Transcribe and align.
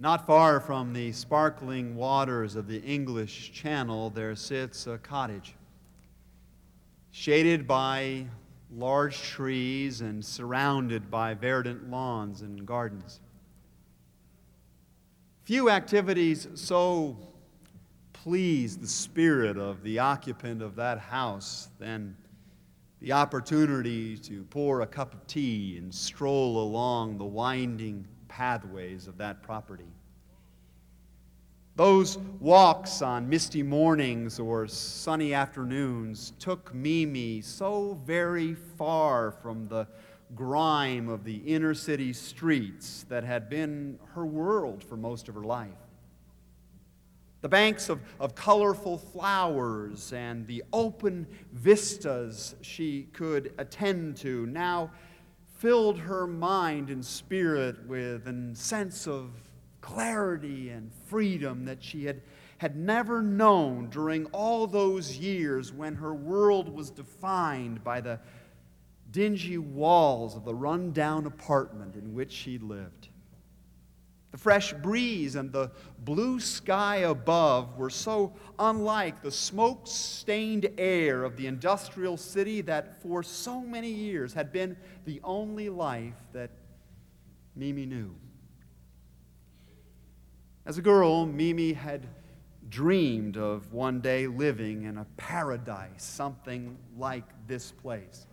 Not 0.00 0.26
far 0.26 0.60
from 0.60 0.94
the 0.94 1.12
sparkling 1.12 1.94
waters 1.94 2.56
of 2.56 2.66
the 2.66 2.80
English 2.80 3.52
Channel, 3.52 4.08
there 4.08 4.34
sits 4.34 4.86
a 4.86 4.96
cottage, 4.96 5.54
shaded 7.10 7.66
by 7.66 8.24
large 8.74 9.20
trees 9.20 10.00
and 10.00 10.24
surrounded 10.24 11.10
by 11.10 11.34
verdant 11.34 11.90
lawns 11.90 12.40
and 12.40 12.64
gardens. 12.64 13.20
Few 15.42 15.68
activities 15.68 16.48
so 16.54 17.18
please 18.14 18.78
the 18.78 18.88
spirit 18.88 19.58
of 19.58 19.82
the 19.82 19.98
occupant 19.98 20.62
of 20.62 20.76
that 20.76 20.98
house 20.98 21.68
than 21.78 22.16
the 23.02 23.12
opportunity 23.12 24.16
to 24.16 24.44
pour 24.44 24.80
a 24.80 24.86
cup 24.86 25.12
of 25.12 25.26
tea 25.26 25.76
and 25.76 25.94
stroll 25.94 26.62
along 26.62 27.18
the 27.18 27.24
winding 27.26 28.06
pathways 28.30 29.06
of 29.06 29.18
that 29.18 29.42
property. 29.42 29.92
Those 31.76 32.18
walks 32.40 33.02
on 33.02 33.28
misty 33.28 33.62
mornings 33.62 34.38
or 34.38 34.66
sunny 34.66 35.34
afternoons 35.34 36.32
took 36.38 36.74
Mimi 36.74 37.40
so 37.40 37.98
very 38.04 38.54
far 38.54 39.32
from 39.32 39.68
the 39.68 39.86
grime 40.34 41.08
of 41.08 41.24
the 41.24 41.36
inner 41.36 41.74
city 41.74 42.12
streets 42.12 43.04
that 43.08 43.24
had 43.24 43.48
been 43.48 43.98
her 44.14 44.24
world 44.24 44.84
for 44.84 44.96
most 44.96 45.28
of 45.28 45.34
her 45.34 45.42
life. 45.42 45.70
The 47.40 47.48
banks 47.48 47.88
of, 47.88 48.00
of 48.20 48.34
colorful 48.34 48.98
flowers 48.98 50.12
and 50.12 50.46
the 50.46 50.62
open 50.72 51.26
vistas 51.52 52.54
she 52.60 53.08
could 53.12 53.54
attend 53.58 54.18
to 54.18 54.46
now 54.46 54.90
filled 55.60 55.98
her 55.98 56.26
mind 56.26 56.88
and 56.88 57.04
spirit 57.04 57.86
with 57.86 58.26
a 58.26 58.50
sense 58.54 59.06
of 59.06 59.30
clarity 59.82 60.70
and 60.70 60.90
freedom 61.06 61.66
that 61.66 61.84
she 61.84 62.06
had, 62.06 62.22
had 62.56 62.76
never 62.76 63.20
known 63.20 63.86
during 63.90 64.24
all 64.26 64.66
those 64.66 65.18
years 65.18 65.70
when 65.70 65.94
her 65.94 66.14
world 66.14 66.74
was 66.74 66.90
defined 66.90 67.84
by 67.84 68.00
the 68.00 68.18
dingy 69.10 69.58
walls 69.58 70.34
of 70.34 70.46
the 70.46 70.54
rundown 70.54 71.26
apartment 71.26 71.94
in 71.94 72.14
which 72.14 72.32
she 72.32 72.56
lived. 72.56 73.09
The 74.30 74.38
fresh 74.38 74.72
breeze 74.72 75.34
and 75.34 75.52
the 75.52 75.72
blue 75.98 76.38
sky 76.38 76.96
above 76.98 77.76
were 77.76 77.90
so 77.90 78.32
unlike 78.58 79.22
the 79.22 79.30
smoke 79.30 79.86
stained 79.86 80.68
air 80.78 81.24
of 81.24 81.36
the 81.36 81.48
industrial 81.48 82.16
city 82.16 82.60
that 82.62 83.02
for 83.02 83.22
so 83.22 83.60
many 83.60 83.90
years 83.90 84.32
had 84.32 84.52
been 84.52 84.76
the 85.04 85.20
only 85.24 85.68
life 85.68 86.14
that 86.32 86.50
Mimi 87.56 87.86
knew. 87.86 88.14
As 90.64 90.78
a 90.78 90.82
girl, 90.82 91.26
Mimi 91.26 91.72
had 91.72 92.06
dreamed 92.68 93.36
of 93.36 93.72
one 93.72 94.00
day 94.00 94.28
living 94.28 94.84
in 94.84 94.98
a 94.98 95.06
paradise, 95.16 96.04
something 96.04 96.78
like 96.96 97.24
this 97.48 97.72
place. 97.72 98.26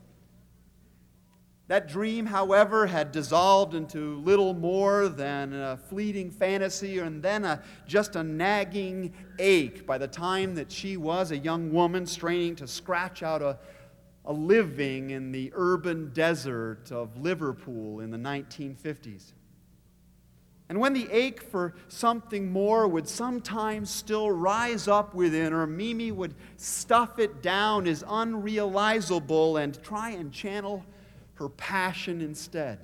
That 1.68 1.90
dream, 1.90 2.26
however, 2.26 2.88
had 2.88 3.12
dissolved 3.12 3.76
into 3.76 4.16
little 4.22 4.54
more 4.54 5.10
than 5.10 5.54
a 5.54 5.76
fleeting 5.76 6.32
fantasy 6.32 7.00
and 7.00 7.22
then 7.22 7.44
a, 7.44 7.62
just 7.86 8.16
a 8.16 8.24
nagging 8.24 9.14
ache 9.38 9.86
by 9.86 9.98
the 9.98 10.08
time 10.08 10.56
that 10.56 10.72
she 10.72 10.96
was 10.96 11.32
a 11.32 11.38
young 11.38 11.74
woman 11.74 12.06
straining 12.06 12.56
to 12.58 12.68
scratch 12.68 13.22
out 13.22 13.42
a, 13.42 13.60
a 14.24 14.32
living 14.32 15.10
in 15.10 15.34
the 15.34 15.52
urban 15.56 16.12
desert 16.14 16.90
of 16.90 17.18
Liverpool 17.18 18.00
in 18.00 18.12
the 18.12 18.18
1950s. 18.18 19.34
And 20.70 20.80
when 20.80 20.94
the 20.94 21.10
ache 21.12 21.42
for 21.42 21.76
something 21.90 22.50
more 22.50 22.88
would 22.88 23.10
sometimes 23.10 23.90
still 23.90 24.32
rise 24.32 24.88
up 24.88 25.14
within 25.14 25.52
her, 25.52 25.68
Mimi 25.68 26.14
would 26.14 26.34
stuff 26.56 27.20
it 27.20 27.42
down 27.42 27.88
as 27.88 28.04
unrealizable 28.04 29.62
and 29.62 29.82
try 29.84 30.12
and 30.12 30.32
channel 30.32 30.86
her 31.38 31.50
passion 31.50 32.22
instead 32.22 32.80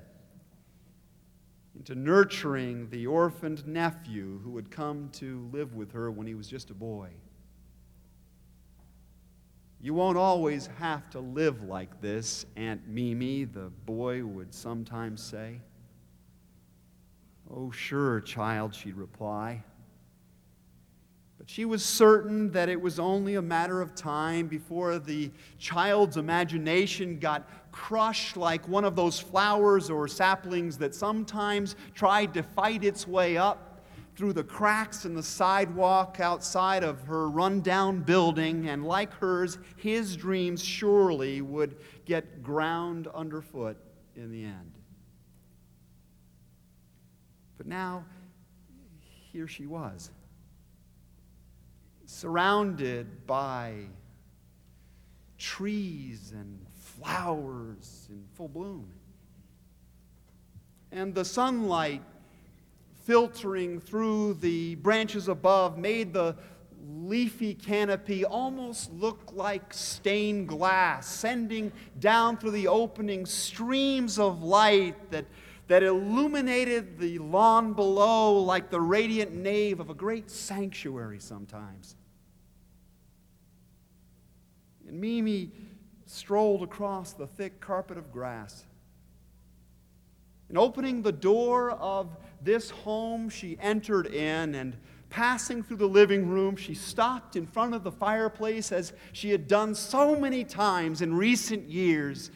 into 1.75 1.95
nurturing 1.95 2.89
the 2.91 3.07
orphaned 3.07 3.65
nephew 3.67 4.39
who 4.43 4.51
would 4.51 4.69
come 4.69 5.09
to 5.11 5.49
live 5.51 5.73
with 5.73 5.91
her 5.91 6.11
when 6.11 6.27
he 6.27 6.35
was 6.35 6.47
just 6.47 6.69
a 6.69 6.73
boy. 6.73 7.09
You 9.81 9.93
won't 9.93 10.17
always 10.17 10.69
have 10.79 11.09
to 11.09 11.19
live 11.19 11.63
like 11.63 11.99
this, 11.99 12.45
Aunt 12.55 12.87
Mimi, 12.87 13.43
the 13.43 13.71
boy 13.85 14.23
would 14.23 14.53
sometimes 14.53 15.21
say. 15.21 15.59
Oh, 17.49 17.69
sure, 17.71 18.21
child, 18.21 18.73
she'd 18.73 18.95
reply. 18.95 19.63
But 21.43 21.49
she 21.49 21.65
was 21.65 21.83
certain 21.83 22.51
that 22.51 22.69
it 22.69 22.79
was 22.79 22.99
only 22.99 23.35
a 23.35 23.41
matter 23.41 23.81
of 23.81 23.93
time 23.95 24.47
before 24.47 24.97
the 24.97 25.29
child's 25.59 26.15
imagination 26.15 27.19
got 27.19 27.49
crushed 27.69 28.37
like 28.37 28.65
one 28.69 28.85
of 28.85 28.95
those 28.95 29.19
flowers 29.19 29.89
or 29.89 30.07
saplings 30.07 30.77
that 30.77 30.95
sometimes 30.95 31.75
tried 31.93 32.33
to 32.35 32.43
fight 32.43 32.85
its 32.85 33.05
way 33.05 33.35
up 33.35 33.83
through 34.15 34.31
the 34.31 34.43
cracks 34.45 35.03
in 35.03 35.15
the 35.15 35.21
sidewalk 35.21 36.21
outside 36.21 36.81
of 36.81 37.01
her 37.01 37.29
rundown 37.29 37.99
building, 37.99 38.69
and 38.69 38.85
like 38.85 39.11
hers, 39.15 39.57
his 39.75 40.15
dreams 40.15 40.63
surely 40.63 41.41
would 41.41 41.75
get 42.05 42.41
ground 42.41 43.09
underfoot 43.13 43.75
in 44.15 44.31
the 44.31 44.45
end. 44.45 44.71
But 47.57 47.67
now, 47.67 48.05
here 49.33 49.49
she 49.49 49.65
was 49.65 50.09
surrounded 52.13 53.25
by 53.25 53.73
trees 55.37 56.31
and 56.31 56.63
flowers 56.79 58.07
in 58.09 58.23
full 58.35 58.47
bloom. 58.47 58.87
And 60.91 61.15
the 61.15 61.25
sunlight 61.25 62.03
filtering 63.03 63.79
through 63.79 64.35
the 64.35 64.75
branches 64.75 65.27
above 65.27 65.77
made 65.77 66.13
the 66.13 66.35
leafy 66.87 67.55
canopy 67.55 68.23
almost 68.23 68.93
look 68.93 69.31
like 69.33 69.73
stained 69.73 70.47
glass, 70.47 71.07
sending 71.07 71.71
down 71.99 72.37
through 72.37 72.51
the 72.51 72.67
opening 72.67 73.25
streams 73.25 74.19
of 74.19 74.43
light 74.43 75.09
that, 75.09 75.25
that 75.67 75.81
illuminated 75.81 76.99
the 76.99 77.17
lawn 77.17 77.73
below 77.73 78.37
like 78.39 78.69
the 78.69 78.79
radiant 78.79 79.33
nave 79.33 79.79
of 79.79 79.89
a 79.89 79.95
great 79.95 80.29
sanctuary 80.29 81.19
sometimes. 81.19 81.95
And 84.93 85.01
Mimi 85.01 85.49
strolled 86.05 86.61
across 86.61 87.13
the 87.13 87.25
thick 87.25 87.59
carpet 87.59 87.97
of 87.97 88.11
grass. 88.11 88.63
And 90.49 90.55
opening 90.55 91.01
the 91.01 91.11
door 91.11 91.71
of 91.71 92.15
this 92.43 92.69
home, 92.69 93.27
she 93.27 93.57
entered 93.59 94.05
in 94.05 94.53
and 94.53 94.77
passing 95.09 95.63
through 95.63 95.77
the 95.77 95.87
living 95.87 96.29
room, 96.29 96.55
she 96.55 96.75
stopped 96.75 97.35
in 97.35 97.47
front 97.47 97.73
of 97.73 97.83
the 97.83 97.91
fireplace 97.91 98.71
as 98.71 98.93
she 99.13 99.31
had 99.31 99.47
done 99.47 99.73
so 99.73 100.15
many 100.15 100.43
times 100.43 101.01
in 101.01 101.15
recent 101.15 101.67
years. 101.67 102.29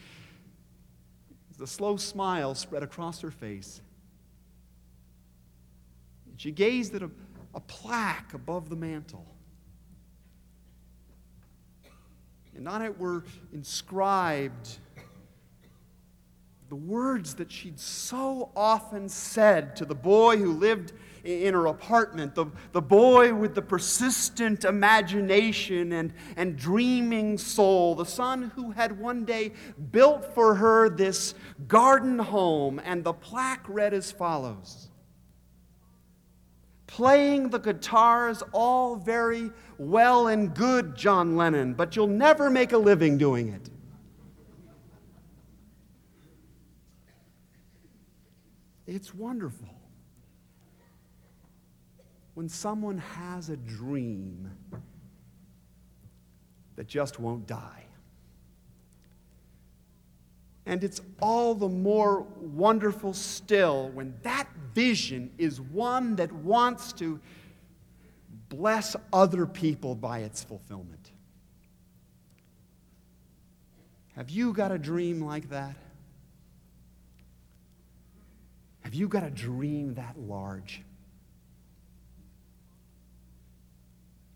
The 1.58 1.66
slow 1.68 1.96
smile 1.96 2.56
spread 2.56 2.82
across 2.82 3.20
her 3.20 3.30
face. 3.30 3.80
She 6.34 6.50
gazed 6.50 6.96
at 6.96 7.04
a, 7.04 7.10
a 7.54 7.60
plaque 7.60 8.34
above 8.34 8.68
the 8.68 8.76
mantel. 8.76 9.37
On 12.68 12.82
it 12.82 12.98
were 12.98 13.24
inscribed 13.54 14.78
the 16.68 16.76
words 16.76 17.34
that 17.36 17.50
she'd 17.50 17.80
so 17.80 18.50
often 18.54 19.08
said 19.08 19.74
to 19.76 19.86
the 19.86 19.94
boy 19.94 20.36
who 20.36 20.52
lived 20.52 20.92
in 21.24 21.54
her 21.54 21.66
apartment, 21.66 22.34
the, 22.34 22.44
the 22.72 22.82
boy 22.82 23.32
with 23.32 23.54
the 23.54 23.62
persistent 23.62 24.66
imagination 24.66 25.92
and, 25.92 26.12
and 26.36 26.58
dreaming 26.58 27.38
soul, 27.38 27.94
the 27.94 28.04
son 28.04 28.52
who 28.54 28.70
had 28.72 28.98
one 29.00 29.24
day 29.24 29.52
built 29.90 30.34
for 30.34 30.54
her 30.56 30.90
this 30.90 31.34
garden 31.68 32.18
home. 32.18 32.78
And 32.84 33.02
the 33.02 33.14
plaque 33.14 33.64
read 33.66 33.94
as 33.94 34.12
follows 34.12 34.88
Playing 36.98 37.50
the 37.50 37.60
guitars, 37.60 38.42
all 38.50 38.96
very 38.96 39.52
well 39.78 40.26
and 40.26 40.52
good, 40.52 40.96
John 40.96 41.36
Lennon, 41.36 41.74
but 41.74 41.94
you'll 41.94 42.08
never 42.08 42.50
make 42.50 42.72
a 42.72 42.76
living 42.76 43.16
doing 43.16 43.50
it. 43.50 43.70
It's 48.88 49.14
wonderful 49.14 49.68
when 52.34 52.48
someone 52.48 52.98
has 52.98 53.48
a 53.48 53.56
dream 53.56 54.50
that 56.74 56.88
just 56.88 57.20
won't 57.20 57.46
die. 57.46 57.84
And 60.68 60.84
it's 60.84 61.00
all 61.22 61.54
the 61.54 61.68
more 61.68 62.26
wonderful 62.36 63.14
still 63.14 63.88
when 63.94 64.14
that 64.22 64.46
vision 64.74 65.30
is 65.38 65.62
one 65.62 66.16
that 66.16 66.30
wants 66.30 66.92
to 66.92 67.18
bless 68.50 68.94
other 69.10 69.46
people 69.46 69.94
by 69.94 70.18
its 70.18 70.44
fulfillment. 70.44 71.10
Have 74.14 74.28
you 74.28 74.52
got 74.52 74.70
a 74.70 74.78
dream 74.78 75.24
like 75.24 75.48
that? 75.48 75.74
Have 78.82 78.92
you 78.92 79.08
got 79.08 79.22
a 79.22 79.30
dream 79.30 79.94
that 79.94 80.18
large? 80.18 80.82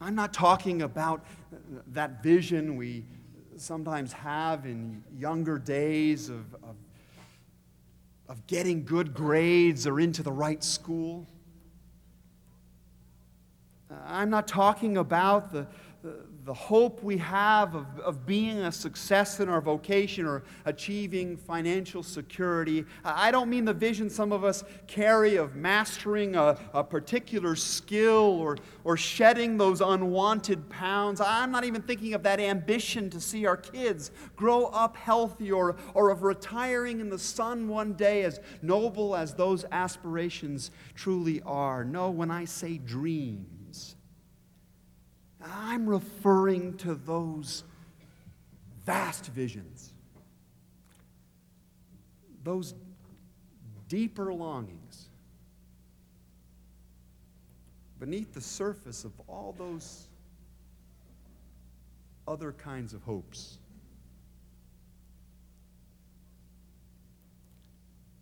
I'm 0.01 0.15
not 0.15 0.33
talking 0.33 0.81
about 0.81 1.27
that 1.89 2.23
vision 2.23 2.77
we 2.77 3.05
sometimes 3.63 4.13
have 4.13 4.67
in 4.67 5.03
younger 5.17 5.57
days 5.57 6.29
of, 6.29 6.53
of, 6.65 6.77
of 8.29 8.47
getting 8.47 8.85
good 8.85 9.15
grades 9.15 9.87
or 9.87 10.01
into 10.01 10.23
the 10.23 10.33
right 10.33 10.65
school. 10.65 11.27
Uh, 13.91 13.95
I'm 14.05 14.31
not 14.31 14.49
talking 14.49 14.97
about 14.97 15.53
the, 15.53 15.67
the 16.45 16.55
hope 16.55 17.05
we 17.05 17.17
have 17.19 17.77
of, 17.77 17.87
of 18.01 18.27
being 18.27 18.59
a 18.59 18.73
success 18.73 19.39
in 19.39 19.49
our 19.49 19.61
vocation 19.61 20.27
or 20.27 20.43
achieving 20.65 21.37
financial 21.37 22.03
security. 22.03 22.85
I 23.05 23.31
don't 23.31 23.49
mean 23.49 23.65
the 23.65 23.73
vision 23.73 24.11
some 24.11 24.33
of 24.33 24.43
us 24.43 24.65
carry 24.89 25.37
of 25.37 25.55
mastering 25.55 26.35
a, 26.35 26.59
a 26.75 26.83
particular 26.83 27.55
skill 27.55 28.41
or, 28.41 28.57
or 28.83 28.97
shedding 28.97 29.57
those 29.57 29.81
unwanted 29.81 30.69
pounds. 30.69 31.21
I'm 31.21 31.53
not 31.53 31.65
even 31.65 31.83
thinking 31.83 32.13
of 32.15 32.25
that 32.25 32.41
ambition 32.41 33.09
to 33.11 33.21
see 33.21 33.47
our 33.47 33.57
kids 33.57 34.11
grow 34.35 34.65
up 34.67 34.97
healthy 34.97 35.53
or, 35.53 35.77
or 35.95 36.11
of 36.11 36.25
retiring 36.25 36.99
in 36.99 37.09
the 37.09 37.21
sun 37.21 37.69
one 37.69 37.93
day 37.93 38.25
as 38.25 38.41
noble 38.63 39.15
as 39.15 39.33
those 39.33 39.65
aspirations 39.71 40.73
truly 40.97 41.41
are. 41.43 41.85
No, 41.85 42.11
when 42.11 42.33
I 42.33 42.47
say 42.47 42.79
dream, 42.79 43.47
I'm 45.45 45.89
referring 45.89 46.77
to 46.79 46.95
those 46.95 47.65
vast 48.85 49.27
visions, 49.29 49.93
those 52.45 52.75
deeper 53.89 54.33
longings 54.33 55.09
beneath 57.99 58.33
the 58.33 58.41
surface 58.41 59.05
of 59.05 59.13
all 59.29 59.55
those 59.57 60.09
other 62.27 62.53
kinds 62.53 62.95
of 62.95 63.03
hopes. 63.03 63.59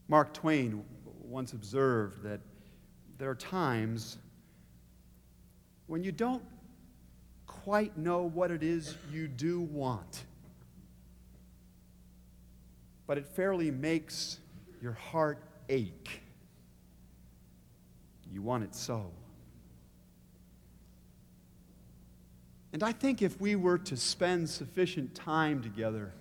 Mark 0.08 0.34
Twain 0.34 0.84
once 1.22 1.52
observed 1.52 2.22
that 2.24 2.40
there 3.16 3.30
are 3.30 3.34
times 3.36 4.18
when 5.86 6.02
you 6.02 6.10
don't 6.12 6.42
quite 7.64 7.96
know 7.96 8.22
what 8.22 8.50
it 8.50 8.62
is 8.62 8.96
you 9.12 9.28
do 9.28 9.60
want. 9.60 10.24
But 13.06 13.18
it 13.18 13.26
fairly 13.26 13.70
makes 13.70 14.38
your 14.80 14.92
heart 14.92 15.42
ache. 15.68 16.22
You 18.32 18.42
want 18.42 18.64
it 18.64 18.74
so. 18.74 19.10
And 22.72 22.82
I 22.82 22.92
think 22.92 23.20
if 23.20 23.40
we 23.40 23.56
were 23.56 23.78
to 23.78 23.96
spend 23.96 24.48
sufficient 24.48 25.14
time 25.14 25.60
together 25.62 26.12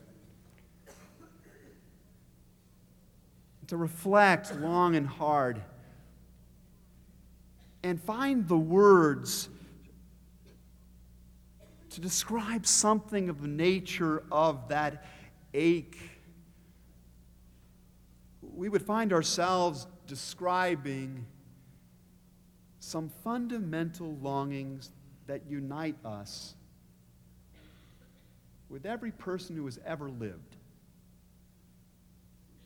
to 3.68 3.78
reflect 3.78 4.56
long 4.60 4.96
and 4.96 5.08
hard 5.08 5.62
and 7.84 8.02
find 8.02 8.48
the 8.48 8.58
words 8.58 9.48
to 11.92 12.02
describe 12.02 12.66
something 12.66 13.30
of 13.30 13.42
the 13.42 13.48
nature 13.48 14.24
of 14.32 14.68
that 14.70 15.06
ache, 15.54 15.98
we 18.42 18.70
would 18.70 18.82
find 18.82 19.12
ourselves 19.12 19.88
describing 20.06 21.26
some 22.80 23.10
fundamental 23.24 24.16
longings 24.22 24.92
that 25.28 25.42
unite 25.48 25.96
us 26.06 26.56
with 28.70 28.86
every 28.86 29.12
person 29.12 29.56
who 29.56 29.66
has 29.66 29.80
ever 29.86 30.10
lived 30.10 30.56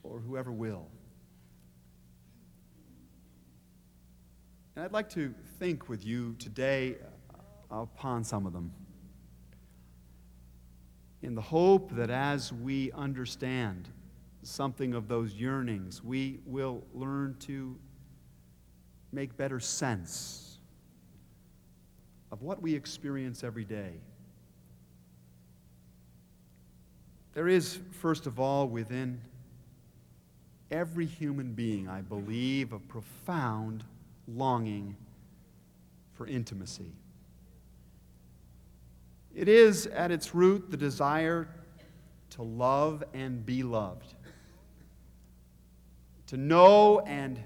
or 0.03 0.19
whoever 0.19 0.51
will. 0.51 0.87
And 4.75 4.83
I'd 4.83 4.91
like 4.91 5.09
to 5.11 5.33
think 5.59 5.87
with 5.87 6.05
you 6.05 6.35
today 6.39 6.95
upon 7.69 8.23
some 8.23 8.45
of 8.45 8.53
them 8.53 8.71
in 11.23 11.35
the 11.35 11.41
hope 11.41 11.89
that 11.95 12.09
as 12.09 12.51
we 12.51 12.91
understand 12.91 13.87
something 14.43 14.93
of 14.93 15.07
those 15.07 15.33
yearnings, 15.33 16.03
we 16.03 16.41
will 16.45 16.83
learn 16.93 17.35
to 17.39 17.77
make 19.13 19.35
better 19.37 19.59
sense 19.59 20.59
of 22.29 22.41
what 22.41 22.61
we 22.61 22.75
experience 22.75 23.41
every 23.41 23.63
day. 23.63 23.93
There 27.33 27.47
is, 27.47 27.79
first 28.01 28.27
of 28.27 28.37
all, 28.39 28.67
within 28.67 29.21
every 30.71 31.05
human 31.05 31.53
being, 31.53 31.87
I 31.87 32.01
believe, 32.01 32.73
a 32.73 32.79
profound 32.79 33.85
longing 34.27 34.97
for 36.15 36.27
intimacy. 36.27 36.91
It 39.35 39.47
is 39.47 39.87
at 39.87 40.11
its 40.11 40.35
root 40.35 40.69
the 40.69 40.77
desire 40.77 41.47
to 42.31 42.43
love 42.43 43.03
and 43.13 43.45
be 43.45 43.63
loved, 43.63 44.13
to 46.27 46.37
know 46.37 46.99
and 47.01 47.39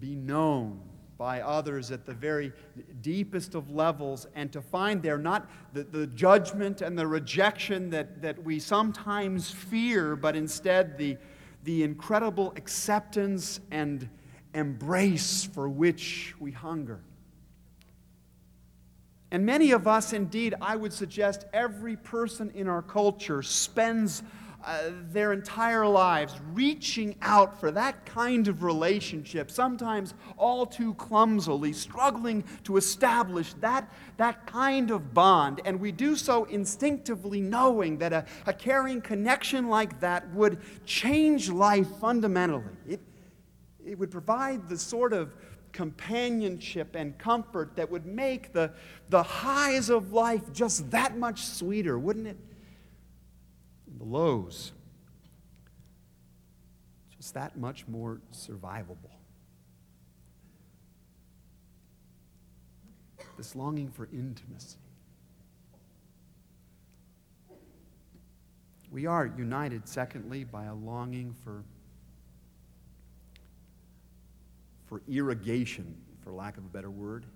be 0.00 0.14
known 0.14 0.80
by 1.16 1.40
others 1.40 1.90
at 1.90 2.04
the 2.04 2.12
very 2.12 2.52
deepest 3.00 3.54
of 3.54 3.70
levels, 3.70 4.26
and 4.34 4.52
to 4.52 4.60
find 4.60 5.02
there 5.02 5.18
not 5.18 5.48
the, 5.72 5.84
the 5.84 6.06
judgment 6.08 6.80
and 6.80 6.98
the 6.98 7.06
rejection 7.06 7.90
that, 7.90 8.20
that 8.20 8.42
we 8.42 8.58
sometimes 8.58 9.50
fear, 9.50 10.16
but 10.16 10.34
instead 10.34 10.98
the, 10.98 11.16
the 11.62 11.82
incredible 11.82 12.52
acceptance 12.56 13.60
and 13.70 14.08
embrace 14.54 15.44
for 15.44 15.68
which 15.68 16.34
we 16.40 16.50
hunger. 16.50 17.00
And 19.34 19.44
many 19.44 19.72
of 19.72 19.88
us, 19.88 20.12
indeed, 20.12 20.54
I 20.60 20.76
would 20.76 20.92
suggest 20.92 21.46
every 21.52 21.96
person 21.96 22.52
in 22.54 22.68
our 22.68 22.82
culture 22.82 23.42
spends 23.42 24.22
uh, 24.64 24.90
their 25.10 25.32
entire 25.32 25.88
lives 25.88 26.36
reaching 26.52 27.16
out 27.20 27.58
for 27.58 27.72
that 27.72 28.06
kind 28.06 28.46
of 28.46 28.62
relationship, 28.62 29.50
sometimes 29.50 30.14
all 30.36 30.64
too 30.64 30.94
clumsily, 30.94 31.72
struggling 31.72 32.44
to 32.62 32.76
establish 32.76 33.54
that, 33.54 33.92
that 34.18 34.46
kind 34.46 34.92
of 34.92 35.12
bond. 35.12 35.60
And 35.64 35.80
we 35.80 35.90
do 35.90 36.14
so 36.14 36.44
instinctively, 36.44 37.40
knowing 37.40 37.98
that 37.98 38.12
a, 38.12 38.24
a 38.46 38.52
caring 38.52 39.00
connection 39.00 39.68
like 39.68 39.98
that 39.98 40.32
would 40.32 40.60
change 40.86 41.50
life 41.50 41.88
fundamentally. 42.00 42.76
It, 42.88 43.00
it 43.84 43.98
would 43.98 44.12
provide 44.12 44.68
the 44.68 44.78
sort 44.78 45.12
of 45.12 45.34
companionship 45.74 46.94
and 46.94 47.18
comfort 47.18 47.76
that 47.76 47.90
would 47.90 48.06
make 48.06 48.52
the, 48.52 48.72
the 49.10 49.22
highs 49.22 49.90
of 49.90 50.12
life 50.12 50.52
just 50.52 50.90
that 50.92 51.18
much 51.18 51.44
sweeter, 51.44 51.98
wouldn't 51.98 52.28
it? 52.28 52.38
The 53.98 54.04
lows, 54.04 54.72
just 57.16 57.34
that 57.34 57.58
much 57.58 57.86
more 57.86 58.20
survivable. 58.32 58.96
This 63.36 63.56
longing 63.56 63.90
for 63.90 64.08
intimacy. 64.12 64.78
We 68.92 69.06
are 69.06 69.26
united, 69.36 69.88
secondly, 69.88 70.44
by 70.44 70.66
a 70.66 70.74
longing 70.74 71.34
for 71.42 71.64
for 74.94 75.02
irrigation, 75.10 75.92
for 76.22 76.32
lack 76.32 76.56
of 76.56 76.64
a 76.64 76.68
better 76.68 76.88
word, 76.88 77.26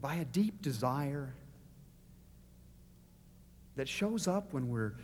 by 0.00 0.14
a 0.14 0.24
deep 0.24 0.62
desire 0.62 1.34
that 3.76 3.86
shows 3.86 4.26
up 4.26 4.54
when 4.54 4.70
we're 4.70 4.94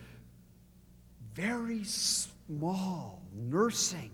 very 1.35 1.85
small, 1.85 3.21
nursing 3.35 4.11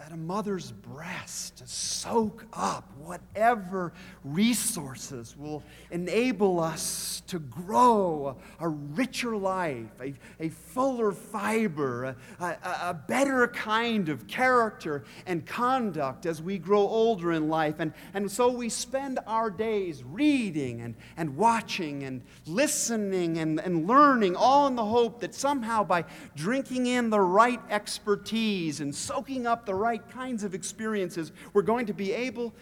at 0.00 0.12
a 0.12 0.16
mother's 0.16 0.70
breast 0.70 1.56
to 1.56 1.66
soak 1.66 2.44
up 2.52 2.88
whatever 3.02 3.92
resources 4.22 5.36
will 5.36 5.62
enable 5.90 6.60
us 6.60 7.22
to 7.26 7.40
grow 7.40 8.36
a 8.60 8.68
richer 8.68 9.36
life, 9.36 9.90
a, 10.00 10.14
a 10.38 10.48
fuller 10.50 11.10
fiber, 11.10 12.04
a, 12.04 12.16
a, 12.40 12.56
a 12.90 12.94
better 13.08 13.48
kind 13.48 14.08
of 14.08 14.26
character 14.28 15.02
and 15.26 15.44
conduct 15.44 16.26
as 16.26 16.40
we 16.40 16.58
grow 16.58 16.80
older 16.80 17.32
in 17.32 17.48
life. 17.48 17.76
And, 17.80 17.92
and 18.14 18.30
so 18.30 18.52
we 18.52 18.68
spend 18.68 19.18
our 19.26 19.50
days 19.50 20.04
reading 20.04 20.80
and, 20.80 20.94
and 21.16 21.36
watching 21.36 22.04
and 22.04 22.22
listening 22.46 23.38
and, 23.38 23.58
and 23.58 23.88
learning, 23.88 24.36
all 24.36 24.68
in 24.68 24.76
the 24.76 24.84
hope 24.84 25.20
that 25.20 25.34
somehow 25.34 25.82
by 25.82 26.04
drinking 26.36 26.86
in 26.86 27.10
the 27.10 27.20
right 27.20 27.60
expertise 27.68 28.80
and 28.80 28.94
soaking 28.94 29.46
up 29.46 29.66
the 29.66 29.74
right 29.74 29.87
right 29.88 30.06
kinds 30.10 30.44
of 30.44 30.54
experiences, 30.54 31.32
we're 31.54 31.62
going 31.62 31.86
to 31.86 31.94
be 31.94 32.12
able 32.12 32.52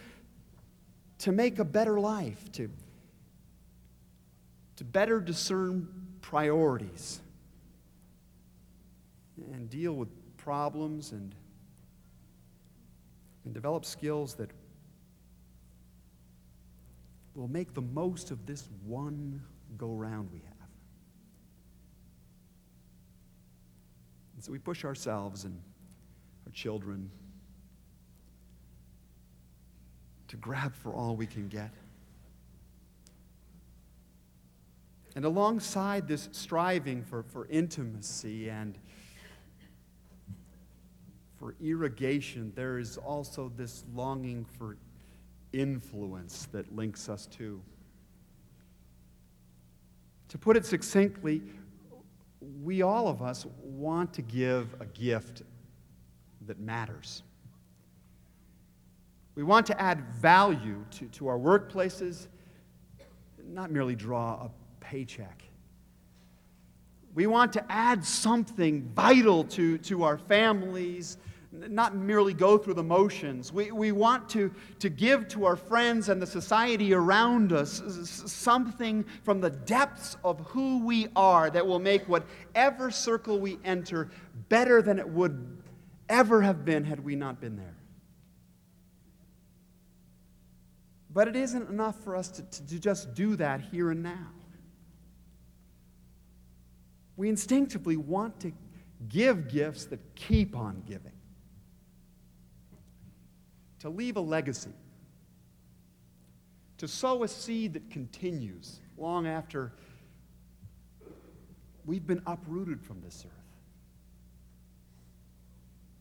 to 1.19 1.33
make 1.33 1.59
a 1.59 1.65
better 1.65 1.99
life, 1.99 2.53
to, 2.53 2.71
to 4.77 4.85
better 4.85 5.21
discern 5.21 5.89
priorities 6.21 7.21
and 9.53 9.69
deal 9.69 9.95
with 9.95 10.09
problems 10.37 11.11
and, 11.11 11.35
and 13.45 13.53
develop 13.53 13.85
skills 13.85 14.35
that 14.35 14.51
will 17.35 17.49
make 17.49 17.75
the 17.75 17.83
most 17.83 18.31
of 18.31 18.47
this 18.47 18.69
one 18.85 19.43
go 19.77 19.89
round 19.89 20.31
we 20.33 20.39
have. 20.39 20.69
And 24.37 24.45
so 24.45 24.53
we 24.53 24.59
push 24.59 24.85
ourselves 24.85 25.45
and 25.45 25.61
our 26.47 26.53
children 26.53 27.11
to 30.29 30.37
grab 30.37 30.75
for 30.75 30.93
all 30.93 31.17
we 31.17 31.27
can 31.27 31.49
get. 31.49 31.71
And 35.15 35.25
alongside 35.25 36.07
this 36.07 36.29
striving 36.33 37.03
for, 37.03 37.23
for 37.23 37.47
intimacy 37.47 38.51
and 38.51 38.79
for 41.39 41.55
irrigation, 41.61 42.53
there 42.55 42.79
is 42.79 42.97
also 42.97 43.51
this 43.57 43.85
longing 43.95 44.45
for 44.59 44.77
influence 45.53 46.49
that 46.53 46.75
links 46.75 47.09
us 47.09 47.27
to. 47.27 47.63
To 50.29 50.39
put 50.39 50.57
it 50.57 50.67
succinctly, 50.67 51.41
we 52.63 52.83
all 52.83 53.09
of 53.09 53.23
us 53.23 53.47
want 53.63 54.13
to 54.15 54.23
give 54.23 54.75
a 54.81 54.87
gift 54.87 55.43
that 56.47 56.59
matters. 56.59 57.23
We 59.35 59.43
want 59.43 59.67
to 59.67 59.81
add 59.81 60.01
value 60.15 60.85
to, 60.93 61.07
to 61.07 61.29
our 61.29 61.39
workplaces, 61.39 62.29
not 63.47 63.71
merely 63.71 63.95
draw 63.95 64.47
a 64.47 64.51
paycheck. 64.81 65.43
We 67.15 67.27
want 67.27 67.53
to 67.55 67.65
add 67.71 68.05
something 68.05 68.83
vital 68.95 69.45
to, 69.45 69.79
to 69.79 70.03
our 70.05 70.19
families, 70.19 71.19
not 71.53 71.97
merely 71.97 72.35
go 72.35 72.59
through 72.59 72.75
the 72.75 72.83
motions. 72.83 73.53
We, 73.53 73.71
we 73.71 73.93
want 73.93 74.29
to, 74.31 74.53
to 74.81 74.89
give 74.89 75.29
to 75.29 75.47
our 75.47 75.57
friends 75.57 76.09
and 76.09 76.21
the 76.21 76.27
society 76.27 76.93
around 76.93 77.53
us 77.53 77.83
something 78.27 79.05
from 79.23 79.41
the 79.41 79.51
depths 79.51 80.17
of 80.25 80.41
who 80.41 80.85
we 80.85 81.09
are 81.17 81.49
that 81.51 81.67
will 81.67 81.79
make 81.79 82.07
whatever 82.09 82.91
circle 82.91 83.39
we 83.39 83.59
enter 83.65 84.11
better 84.49 84.83
than 84.83 84.99
it 84.99 85.09
would 85.09 85.56
ever 86.09 86.43
have 86.43 86.65
been 86.65 86.85
had 86.85 87.05
we 87.05 87.17
not 87.17 87.41
been 87.41 87.57
there. 87.57 87.77
But 91.17 91.29
it 91.29 91.37
isn't 91.37 91.71
enough 91.71 91.99
for 92.05 92.15
us 92.15 92.29
to, 92.29 92.43
to, 92.43 92.79
just 92.79 93.15
do 93.15 93.37
that 93.37 93.63
here 93.63 93.91
and 93.91 94.03
now. 94.03 94.29
We 97.17 97.31
instinctively 97.31 97.97
want 97.97 98.39
to 98.41 98.53
give 99.09 99.49
gifts 99.49 99.87
that 99.87 100.15
keep 100.15 100.55
on 100.55 100.83
giving, 100.87 101.13
to 103.79 103.89
leave 103.89 104.17
a 104.17 104.21
legacy, 104.21 104.75
to 106.79 106.87
sow 106.87 107.23
a 107.25 107.29
seed 107.29 107.73
that 107.73 107.91
continues 107.91 108.81
long 108.99 109.27
after 109.27 109.73
we've 111.87 112.07
been 112.07 112.23
uprooted 112.27 112.83
from 112.83 113.01
this 113.01 113.25
earth. 113.27 113.36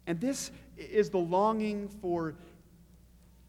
And 0.07 0.19
this 0.19 0.51
is 0.77 1.09
the 1.09 1.17
longing 1.17 1.87
for 1.87 2.35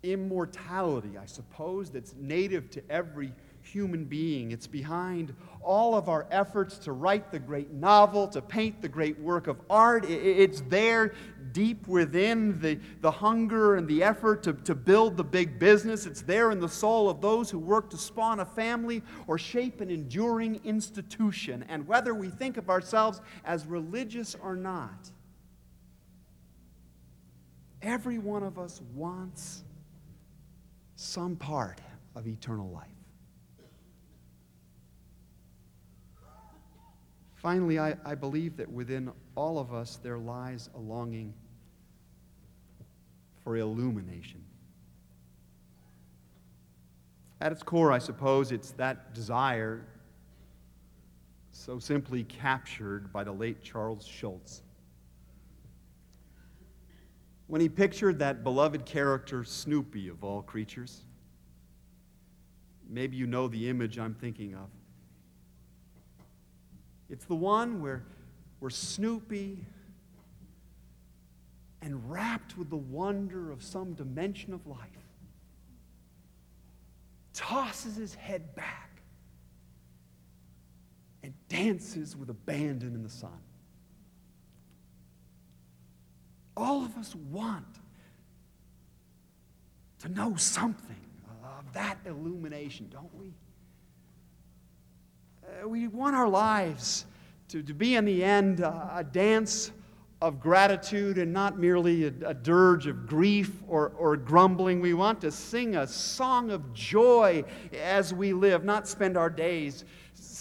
immortality, 0.03 1.19
I 1.21 1.27
suppose, 1.27 1.91
that's 1.91 2.15
native 2.17 2.71
to 2.71 2.83
every 2.91 3.33
human 3.61 4.05
being. 4.05 4.53
It's 4.53 4.67
behind 4.67 5.35
all 5.61 5.97
of 5.97 6.09
our 6.09 6.27
efforts 6.31 6.79
to 6.79 6.93
write 6.93 7.33
the 7.33 7.39
great 7.41 7.73
novel, 7.73 8.29
to 8.29 8.41
paint 8.41 8.81
the 8.81 8.89
great 8.89 9.19
work 9.19 9.49
of 9.49 9.61
art. 9.69 10.05
It's 10.09 10.63
there 10.69 11.15
deep 11.53 11.89
within 11.89 12.61
the, 12.61 12.79
the 13.01 13.11
hunger 13.11 13.75
and 13.75 13.89
the 13.89 14.03
effort 14.03 14.45
to, 14.45 14.53
to 14.53 14.75
build 14.75 15.17
the 15.17 15.25
big 15.25 15.59
business. 15.59 16.07
It's 16.07 16.23
there 16.23 16.53
in 16.53 16.61
the 16.61 16.69
soul 16.69 17.11
of 17.11 17.21
those 17.21 17.51
who 17.51 17.59
work 17.59 17.91
to 17.91 17.99
spawn 17.99 18.41
a 18.41 18.45
family 18.45 19.03
or 19.27 19.39
shape 19.39 19.81
an 19.81 19.91
enduring 19.91 20.61
institution. 20.63 21.65
And 21.69 21.89
whether 21.89 22.15
we 22.15 22.29
think 22.29 22.57
of 22.57 22.71
ourselves 22.71 23.21
as 23.45 23.67
religious 23.67 24.37
or 24.41 24.55
not, 24.55 25.11
every 27.87 28.19
one 28.19 28.43
of 28.43 28.59
us 28.59 28.83
wants 28.95 29.63
some 30.97 31.37
part 31.37 31.81
of 32.17 32.27
eternal 32.27 32.69
life. 32.71 32.89
Finally, 37.37 37.79
I, 37.79 37.95
I 38.05 38.17
believe 38.17 38.57
that 38.57 38.71
within 38.71 39.13
all 39.37 39.59
of 39.59 39.73
us 39.73 40.01
there 40.03 40.19
lies 40.19 40.69
a 40.75 40.79
longing 40.79 41.33
for 43.45 43.57
illumination. 43.57 44.43
At 47.41 47.53
its 47.53 47.63
core, 47.63 47.93
I 47.93 47.99
suppose, 47.99 48.51
it's 48.51 48.73
that 48.73 49.15
desire 49.15 49.87
so 51.53 51.79
simply 51.79 52.25
captured 52.25 53.13
by 53.13 53.23
the 53.23 53.33
late 53.33 53.63
Charles 53.63 54.05
Schulz 54.05 54.63
when 57.47 57.61
he 57.61 57.69
pictured 57.69 58.19
that 58.19 58.43
beloved 58.43 58.85
character, 58.85 59.45
Snoopy, 59.45 60.09
of 60.09 60.25
all 60.25 60.43
creatures. 60.43 61.03
Maybe 62.89 63.17
you 63.17 63.27
know 63.27 63.49
the 63.49 63.69
image 63.69 63.99
I'm 63.99 64.15
thinking 64.15 64.55
of. 64.55 64.69
It's 67.09 67.25
the 67.25 67.35
one 67.35 67.81
where, 67.81 68.05
where 68.59 68.71
Snoopy, 68.71 69.65
and 71.83 72.11
wrapped 72.11 72.59
with 72.59 72.69
the 72.69 72.77
wonder 72.77 73.53
of 73.53 73.63
some 73.63 73.95
dimension 73.95 74.53
of 74.53 74.67
life, 74.67 74.79
tosses 77.33 77.97
his 77.97 78.15
head 78.15 78.55
back 78.57 79.03
and 81.23 81.33
dances 81.49 82.17
with 82.17 82.31
abandon 82.31 82.95
in 82.95 83.03
the 83.03 83.09
sun. 83.09 83.31
All 86.57 86.85
of 86.85 86.97
us 86.97 87.15
want 87.31 87.67
to 90.01 90.09
know 90.09 90.37
something 90.37 90.97
of 91.45 91.73
that 91.75 91.99
illumination, 92.07 92.89
don't 92.91 93.15
we? 93.15 93.33
Uh, 95.45 95.69
we 95.69 95.89
want 95.89 96.17
our 96.17 96.29
lives 96.29 97.07
to, 97.49 97.63
to 97.63 97.75
be, 97.75 97.95
in 97.95 98.05
the 98.05 98.25
end, 98.25 98.63
uh, 98.63 98.89
a 98.95 99.05
dance 99.05 99.71
of 100.23 100.41
gratitude 100.41 101.19
and 101.19 101.33
not 101.33 101.59
merely 101.59 102.05
a, 102.05 102.13
a 102.25 102.35
dirge 102.35 102.87
of 102.87 103.07
grief 103.07 103.53
or, 103.69 103.91
or 103.99 104.17
grumbling. 104.17 104.81
We 104.81 104.95
want 104.95 105.21
to 105.21 105.31
sing 105.31 105.77
a 105.77 105.87
song 105.87 106.51
of 106.51 106.73
joy 106.73 107.45
as 107.79 108.15
we 108.15 108.33
live, 108.33 108.65
not 108.65 108.89
spend 108.89 109.17
our 109.17 109.29
days 109.29 109.85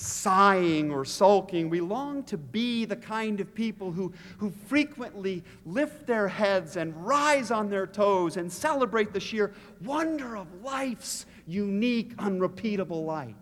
sighing 0.05 0.91
or 0.91 1.03
sulking. 1.05 1.69
We 1.69 1.81
long 1.81 2.23
to 2.23 2.37
be 2.37 2.85
the 2.85 2.95
kind 2.95 3.39
of 3.39 3.53
people 3.53 3.91
who, 3.91 4.13
who 4.37 4.51
frequently 4.67 5.43
lift 5.65 6.07
their 6.07 6.27
heads 6.27 6.77
and 6.77 6.95
rise 7.05 7.51
on 7.51 7.69
their 7.69 7.87
toes 7.87 8.37
and 8.37 8.51
celebrate 8.51 9.13
the 9.13 9.19
sheer 9.19 9.53
wonder 9.83 10.37
of 10.37 10.47
life's 10.63 11.25
unique, 11.47 12.13
unrepeatable 12.19 13.05
light. 13.05 13.35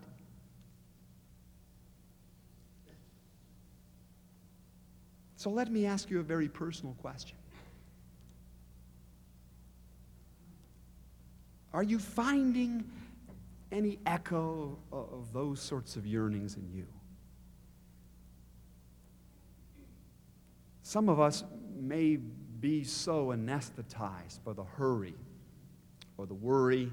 So 5.36 5.50
let 5.50 5.70
me 5.70 5.84
ask 5.84 6.08
you 6.08 6.20
a 6.20 6.22
very 6.22 6.48
personal 6.48 6.94
question. 6.94 7.36
Are 11.74 11.82
you 11.82 11.98
finding 11.98 12.84
any 13.74 13.98
echo 14.06 14.78
of 14.92 15.32
those 15.32 15.60
sorts 15.60 15.96
of 15.96 16.06
yearnings 16.06 16.56
in 16.56 16.70
you. 16.72 16.86
Some 20.82 21.08
of 21.08 21.18
us 21.18 21.42
may 21.76 22.16
be 22.16 22.84
so 22.84 23.26
anesthetized 23.32 24.44
by 24.44 24.52
the 24.52 24.62
hurry 24.62 25.16
or 26.16 26.26
the 26.26 26.34
worry 26.34 26.92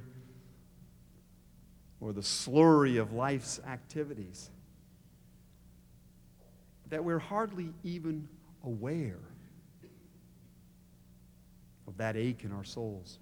or 1.99 2.13
the 2.13 2.21
slurry 2.21 2.99
of 2.99 3.13
life's 3.13 3.59
activities 3.67 4.49
that 6.89 7.03
we're 7.03 7.19
hardly 7.19 7.71
even 7.83 8.27
aware 8.65 9.19
of 11.87 11.95
that 11.97 12.17
ache 12.17 12.43
in 12.43 12.51
our 12.51 12.63
souls. 12.63 13.19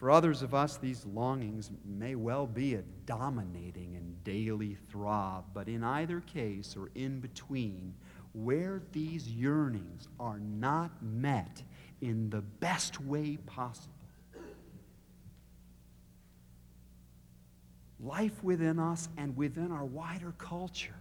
For 0.00 0.10
others 0.10 0.40
of 0.40 0.54
us, 0.54 0.78
these 0.78 1.04
longings 1.04 1.70
may 1.84 2.14
well 2.14 2.46
be 2.46 2.74
a 2.74 2.82
dominating 3.04 3.96
and 3.96 4.24
daily 4.24 4.78
throb, 4.90 5.44
but 5.52 5.68
in 5.68 5.84
either 5.84 6.20
case 6.22 6.74
or 6.74 6.88
in 6.94 7.20
between, 7.20 7.92
where 8.32 8.80
these 8.92 9.28
yearnings 9.28 10.08
are 10.18 10.38
not 10.38 10.90
met 11.02 11.62
in 12.00 12.30
the 12.30 12.40
best 12.40 12.98
way 13.02 13.36
possible, 13.44 13.92
life 18.02 18.42
within 18.42 18.78
us 18.78 19.10
and 19.18 19.36
within 19.36 19.70
our 19.70 19.84
wider 19.84 20.32
culture 20.38 20.94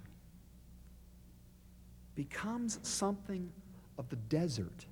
becomes 2.15 2.79
something 2.83 3.49
of 3.97 4.09
the 4.09 4.17
desert 4.17 4.85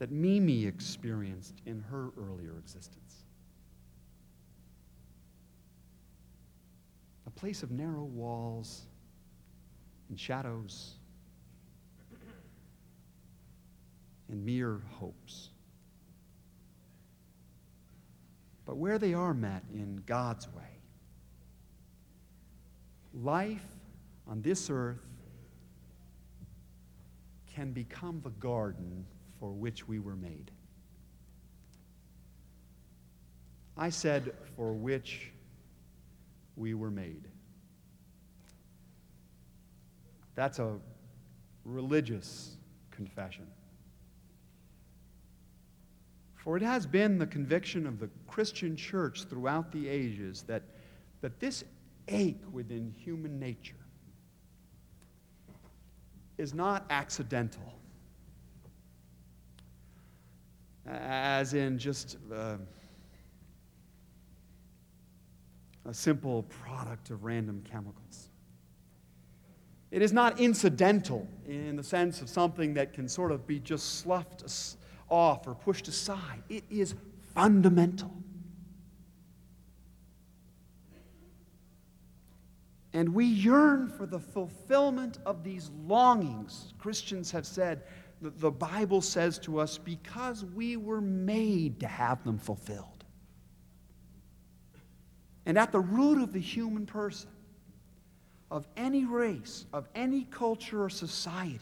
that 0.00 0.10
Mimi 0.10 0.64
experienced 0.64 1.60
in 1.66 1.84
her 1.90 2.08
earlier 2.18 2.56
existence. 2.58 3.26
A 7.26 7.30
place 7.30 7.62
of 7.62 7.70
narrow 7.70 8.04
walls 8.04 8.86
and 10.08 10.18
shadows 10.18 10.94
and 14.30 14.42
mere 14.42 14.80
hopes. 14.98 15.50
But 18.64 18.78
where 18.78 18.98
they 18.98 19.12
are 19.12 19.34
met 19.34 19.64
in 19.74 20.02
God's 20.06 20.48
way, 20.48 20.78
life 23.12 23.66
on 24.26 24.40
this 24.40 24.70
earth 24.70 25.04
can 27.54 27.72
become 27.72 28.22
the 28.24 28.30
garden 28.30 29.04
for 29.40 29.50
which 29.50 29.88
we 29.88 29.98
were 29.98 30.14
made. 30.14 30.50
I 33.76 33.88
said, 33.88 34.34
for 34.54 34.74
which 34.74 35.32
we 36.56 36.74
were 36.74 36.90
made. 36.90 37.26
That's 40.34 40.58
a 40.58 40.76
religious 41.64 42.56
confession. 42.90 43.46
For 46.36 46.56
it 46.56 46.62
has 46.62 46.86
been 46.86 47.18
the 47.18 47.26
conviction 47.26 47.86
of 47.86 47.98
the 47.98 48.10
Christian 48.26 48.76
church 48.76 49.24
throughout 49.24 49.72
the 49.72 49.88
ages 49.88 50.42
that, 50.42 50.62
that 51.22 51.40
this 51.40 51.64
ache 52.08 52.42
within 52.52 52.94
human 52.96 53.38
nature 53.38 53.74
is 56.38 56.54
not 56.54 56.84
accidental 56.90 57.74
as 60.86 61.54
in 61.54 61.78
just 61.78 62.16
uh, 62.32 62.56
a 65.86 65.94
simple 65.94 66.44
product 66.44 67.10
of 67.10 67.24
random 67.24 67.62
chemicals. 67.70 68.30
It 69.90 70.02
is 70.02 70.12
not 70.12 70.38
incidental 70.38 71.26
in 71.46 71.76
the 71.76 71.82
sense 71.82 72.22
of 72.22 72.28
something 72.28 72.74
that 72.74 72.92
can 72.92 73.08
sort 73.08 73.32
of 73.32 73.46
be 73.46 73.58
just 73.58 73.98
sloughed 73.98 74.44
off 75.08 75.46
or 75.48 75.54
pushed 75.54 75.88
aside. 75.88 76.42
It 76.48 76.64
is 76.70 76.94
fundamental. 77.34 78.12
And 82.92 83.14
we 83.14 83.24
yearn 83.24 83.88
for 83.88 84.06
the 84.06 84.18
fulfillment 84.18 85.18
of 85.24 85.44
these 85.44 85.70
longings. 85.86 86.74
Christians 86.78 87.30
have 87.30 87.46
said 87.46 87.82
the 88.20 88.50
Bible 88.50 89.00
says 89.00 89.38
to 89.40 89.58
us 89.58 89.78
because 89.78 90.44
we 90.44 90.76
were 90.76 91.00
made 91.00 91.80
to 91.80 91.86
have 91.86 92.22
them 92.24 92.38
fulfilled. 92.38 93.04
And 95.46 95.58
at 95.58 95.72
the 95.72 95.80
root 95.80 96.22
of 96.22 96.32
the 96.32 96.40
human 96.40 96.86
person, 96.86 97.30
of 98.50 98.68
any 98.76 99.04
race, 99.04 99.64
of 99.72 99.88
any 99.94 100.24
culture 100.24 100.84
or 100.84 100.90
society, 100.90 101.60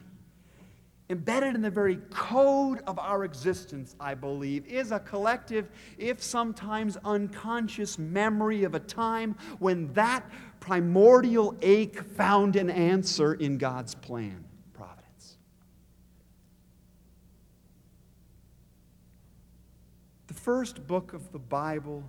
embedded 1.11 1.55
in 1.55 1.62
the 1.62 1.71
very 1.71 1.97
code 2.11 2.83
of 2.87 2.99
our 2.99 3.25
existence, 3.25 3.94
I 3.99 4.14
believe, 4.14 4.66
is 4.66 4.90
a 4.90 4.99
collective, 4.99 5.71
if 5.97 6.23
sometimes 6.23 6.99
unconscious, 7.05 7.99
memory 7.99 8.64
of 8.64 8.75
a 8.75 8.81
time 8.81 9.37
when 9.59 9.92
that 9.94 10.25
primordial 10.61 11.57
ache 11.62 12.03
found 12.03 12.57
an 12.57 12.68
answer 12.68 13.35
in 13.35 13.59
God's 13.59 13.94
plan. 13.94 14.48
First 20.49 20.87
book 20.87 21.13
of 21.13 21.31
the 21.31 21.39
Bible 21.39 22.03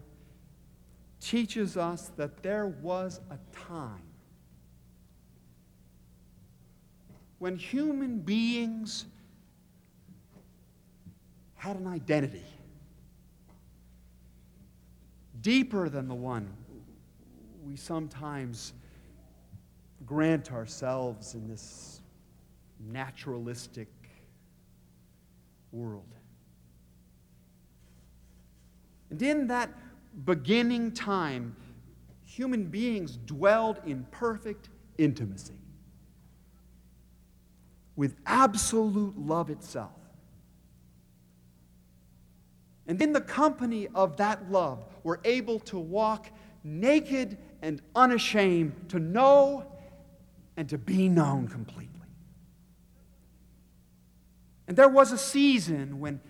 teaches 1.19 1.75
us 1.75 2.09
that 2.15 2.41
there 2.41 2.67
was 2.67 3.19
a 3.29 3.37
time 3.53 3.99
when 7.39 7.57
human 7.57 8.17
beings 8.19 9.07
had 11.55 11.75
an 11.75 11.85
identity 11.85 12.45
deeper 15.41 15.89
than 15.89 16.07
the 16.07 16.15
one 16.15 16.49
we 17.65 17.75
sometimes 17.75 18.71
grant 20.05 20.53
ourselves 20.53 21.35
in 21.35 21.45
this 21.45 21.99
naturalistic 22.79 23.89
world. 25.73 26.18
And 29.19 29.27
in 29.27 29.47
that 29.47 29.69
beginning 30.23 30.93
time, 30.93 31.53
human 32.23 32.63
beings 32.65 33.17
dwelled 33.25 33.81
in 33.85 34.05
perfect 34.11 34.69
intimacy 34.97 35.55
with 37.97 38.15
absolute 38.25 39.17
love 39.17 39.49
itself. 39.49 39.91
And 42.87 43.01
in 43.01 43.11
the 43.11 43.19
company 43.19 43.89
of 43.93 44.15
that 44.17 44.49
love, 44.49 44.85
we're 45.03 45.19
able 45.25 45.59
to 45.61 45.77
walk 45.77 46.29
naked 46.63 47.37
and 47.61 47.81
unashamed, 47.95 48.87
to 48.87 48.99
know 48.99 49.65
and 50.55 50.69
to 50.69 50.77
be 50.77 51.09
known 51.09 51.49
completely. 51.49 51.89
And 54.69 54.77
there 54.77 54.87
was 54.87 55.11
a 55.11 55.17
season 55.17 55.99
when 55.99 56.21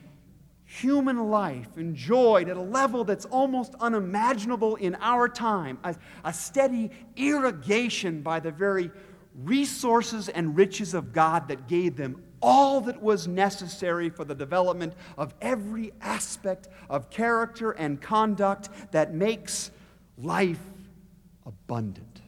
human 0.69 1.31
life 1.31 1.77
enjoyed 1.77 2.47
at 2.47 2.55
a 2.55 2.61
level 2.61 3.03
that's 3.03 3.25
almost 3.25 3.73
unimaginable 3.79 4.75
in 4.75 4.95
our 5.01 5.27
time, 5.27 5.79
a, 5.83 5.95
a, 6.23 6.31
steady 6.31 6.91
irrigation 7.15 8.21
by 8.21 8.39
the 8.39 8.51
very 8.51 8.91
resources 9.33 10.29
and 10.29 10.55
riches 10.55 10.93
of 10.93 11.11
God 11.11 11.47
that 11.47 11.67
gave 11.67 11.95
them 11.95 12.21
all 12.39 12.81
that 12.81 13.01
was 13.01 13.27
necessary 13.27 14.11
for 14.11 14.23
the 14.23 14.35
development 14.35 14.93
of 15.17 15.33
every 15.41 15.91
aspect 16.01 16.67
of 16.87 17.09
character 17.09 17.71
and 17.71 17.99
conduct 17.99 18.69
that 18.91 19.11
makes 19.11 19.71
life 20.19 20.61
abundant. 21.47 22.18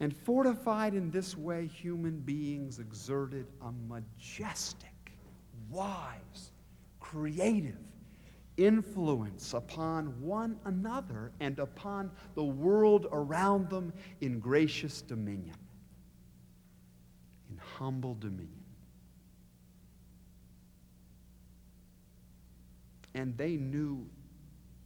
And 0.00 0.16
fortified 0.16 0.94
in 0.94 1.10
this 1.10 1.36
way, 1.36 1.66
human 1.66 2.20
beings 2.20 2.78
exerted 2.78 3.46
a 3.60 3.72
majestic, 3.88 5.12
wise, 5.70 6.52
creative 7.00 7.78
influence 8.56 9.54
upon 9.54 10.06
one 10.20 10.58
another 10.64 11.32
and 11.40 11.58
upon 11.58 12.10
the 12.34 12.44
world 12.44 13.06
around 13.12 13.70
them 13.70 13.92
in 14.20 14.40
gracious 14.40 15.00
dominion, 15.02 15.54
in 17.50 17.58
humble 17.58 18.14
dominion. 18.14 18.52
And 23.14 23.36
they 23.36 23.56
knew 23.56 24.06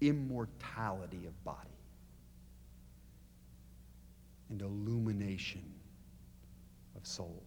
immortality 0.01 1.27
of 1.27 1.44
body 1.44 1.72
and 4.53 4.61
illumination 4.61 5.65
of 6.95 7.07
soul. 7.07 7.43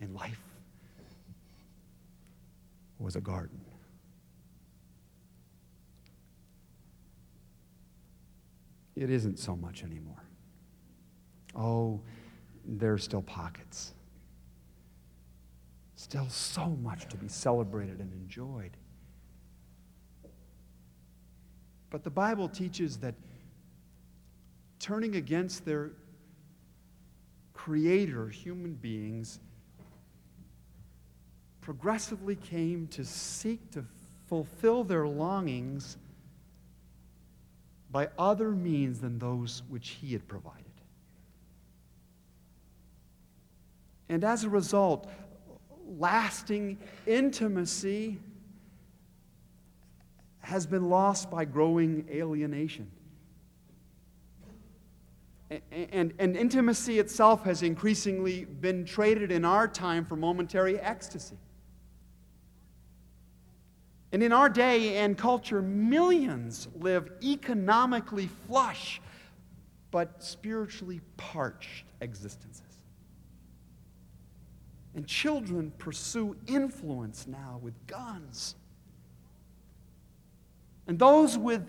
And 0.00 0.12
life 0.12 0.40
was 2.98 3.14
a 3.14 3.20
garden. 3.20 3.60
it 8.94 9.10
isn't 9.10 9.38
so 9.38 9.56
much 9.56 9.82
anymore. 9.82 10.22
Oh, 11.56 12.00
there 12.64 12.92
are 12.92 12.98
still 12.98 13.22
pockets. 13.22 13.94
Still 15.96 16.28
so 16.28 16.68
much 16.82 17.08
to 17.08 17.16
be 17.16 17.26
celebrated 17.26 17.98
and 18.00 18.12
enjoyed. 18.12 18.76
But 21.90 22.04
the 22.04 22.10
Bible 22.10 22.48
teaches 22.48 22.98
that 22.98 23.14
turning 24.82 25.14
against 25.14 25.64
their 25.64 25.92
creator, 27.54 28.28
human 28.28 28.74
beings, 28.74 29.38
progressively 31.60 32.34
came 32.34 32.88
to 32.88 33.04
seek 33.04 33.70
to 33.70 33.84
fulfill 34.26 34.82
their 34.82 35.06
longings 35.06 35.96
by 37.92 38.08
other 38.18 38.50
means 38.50 39.00
than 39.00 39.20
those 39.20 39.62
which 39.68 39.90
he 39.90 40.12
had 40.12 40.26
provided. 40.26 40.64
And 44.08 44.24
as 44.24 44.42
a 44.42 44.48
result, 44.48 45.08
lasting 45.86 46.78
intimacy 47.06 48.18
has 50.40 50.66
been 50.66 50.88
lost 50.88 51.30
by 51.30 51.44
growing 51.44 52.04
alienation. 52.10 52.90
And, 55.70 56.14
and, 56.18 56.36
intimacy 56.36 56.98
itself 56.98 57.44
has 57.44 57.62
increasingly 57.62 58.44
been 58.44 58.84
traded 58.84 59.30
in 59.30 59.44
our 59.44 59.68
time 59.68 60.04
for 60.04 60.16
momentary 60.16 60.78
ecstasy. 60.80 61.36
And 64.12 64.22
in 64.22 64.32
our 64.32 64.48
day 64.48 64.98
and 64.98 65.16
culture, 65.16 65.60
millions 65.60 66.68
live 66.78 67.10
economically 67.22 68.28
flush 68.46 69.00
but 69.90 70.22
spiritually 70.22 71.00
parched 71.16 71.84
existences. 72.00 72.62
And 74.94 75.06
children 75.06 75.72
pursue 75.78 76.36
influence 76.46 77.26
now 77.26 77.58
with 77.62 77.74
guns. 77.86 78.54
And 80.86 80.98
those 80.98 81.38
with 81.38 81.68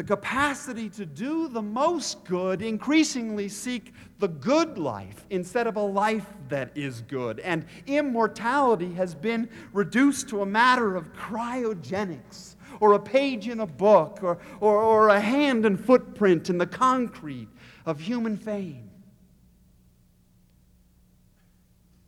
the 0.00 0.16
capacity 0.16 0.88
to 0.88 1.04
do 1.04 1.46
the 1.46 1.60
most 1.60 2.24
good 2.24 2.62
increasingly 2.62 3.50
seek 3.50 3.92
the 4.18 4.28
good 4.28 4.78
life 4.78 5.26
instead 5.28 5.66
of 5.66 5.76
a 5.76 5.82
life 5.82 6.24
that 6.48 6.74
is 6.74 7.02
good. 7.02 7.38
And 7.40 7.66
immortality 7.86 8.94
has 8.94 9.14
been 9.14 9.46
reduced 9.74 10.30
to 10.30 10.40
a 10.40 10.46
matter 10.46 10.96
of 10.96 11.12
cryogenics 11.12 12.56
or 12.80 12.94
a 12.94 12.98
page 12.98 13.46
in 13.46 13.60
a 13.60 13.66
book 13.66 14.20
or, 14.22 14.38
or, 14.60 14.78
or 14.80 15.08
a 15.10 15.20
hand 15.20 15.66
and 15.66 15.78
footprint 15.78 16.48
in 16.48 16.56
the 16.56 16.66
concrete 16.66 17.48
of 17.84 18.00
human 18.00 18.38
fame. 18.38 18.88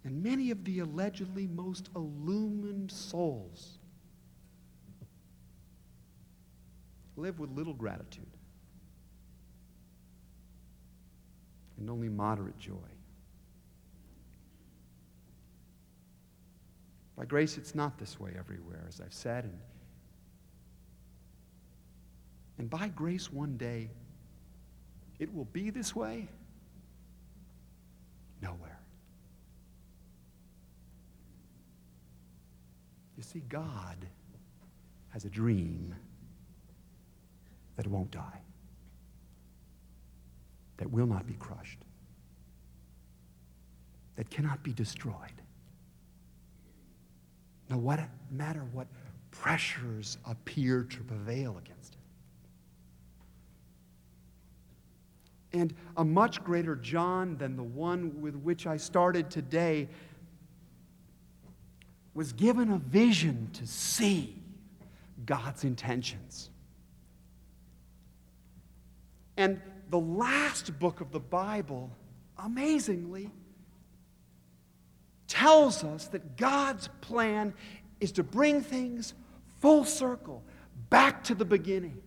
And 0.02 0.22
many 0.22 0.50
of 0.50 0.64
the 0.64 0.78
allegedly 0.78 1.46
most 1.46 1.90
illumined 1.94 2.90
souls 2.90 3.80
live 7.16 7.38
with 7.38 7.50
little 7.50 7.74
gratitude 7.74 8.26
and 11.78 11.90
only 11.90 12.08
moderate 12.08 12.58
joy. 12.58 12.74
By 17.16 17.24
grace, 17.24 17.58
it's 17.58 17.74
not 17.74 17.98
this 17.98 18.18
way 18.18 18.34
everywhere, 18.38 18.84
as 18.88 19.00
I've 19.00 19.12
said. 19.12 19.44
And, 19.44 19.58
and 22.58 22.70
by 22.70 22.88
grace, 22.88 23.32
one 23.32 23.56
day, 23.56 23.90
it 25.18 25.32
will 25.34 25.44
be 25.46 25.70
this 25.70 25.94
way 25.94 26.28
nowhere. 28.40 28.80
You 33.16 33.22
see, 33.22 33.42
God 33.48 33.96
has 35.10 35.24
a 35.24 35.30
dream 35.30 35.94
that 37.82 37.90
won't 37.90 38.12
die, 38.12 38.40
that 40.76 40.88
will 40.88 41.06
not 41.06 41.26
be 41.26 41.34
crushed, 41.34 41.80
that 44.14 44.30
cannot 44.30 44.62
be 44.62 44.72
destroyed. 44.72 45.16
No 47.68 47.76
what, 47.78 47.98
matter 48.30 48.64
what 48.72 48.86
pressures 49.32 50.16
appear 50.26 50.84
to 50.84 51.00
prevail 51.00 51.58
against 51.58 51.94
it. 55.50 55.58
And 55.58 55.74
a 55.96 56.04
much 56.04 56.44
greater 56.44 56.76
John 56.76 57.36
than 57.36 57.56
the 57.56 57.64
one 57.64 58.20
with 58.20 58.36
which 58.36 58.68
I 58.68 58.76
started 58.76 59.28
today 59.28 59.88
was 62.14 62.32
given 62.32 62.70
a 62.70 62.78
vision 62.78 63.50
to 63.54 63.66
see 63.66 64.40
God's 65.26 65.64
intentions. 65.64 66.50
And 69.36 69.60
the 69.90 69.98
last 69.98 70.78
book 70.78 71.00
of 71.00 71.12
the 71.12 71.20
Bible, 71.20 71.90
amazingly, 72.38 73.30
tells 75.28 75.82
us 75.84 76.08
that 76.08 76.36
God's 76.36 76.88
plan 77.00 77.54
is 78.00 78.12
to 78.12 78.22
bring 78.22 78.60
things 78.60 79.14
full 79.60 79.84
circle, 79.84 80.42
back 80.90 81.24
to 81.24 81.34
the 81.34 81.44
beginning. 81.44 82.02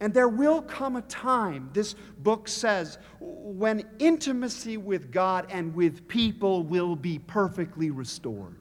And 0.00 0.14
there 0.14 0.28
will 0.28 0.62
come 0.62 0.96
a 0.96 1.02
time, 1.02 1.68
this 1.74 1.94
book 2.18 2.48
says, 2.48 2.98
when 3.20 3.84
intimacy 3.98 4.78
with 4.78 5.12
God 5.12 5.46
and 5.50 5.74
with 5.74 6.08
people 6.08 6.62
will 6.62 6.96
be 6.96 7.18
perfectly 7.18 7.90
restored. 7.90 8.56